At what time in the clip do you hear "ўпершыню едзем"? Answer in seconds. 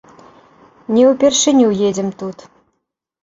1.11-2.09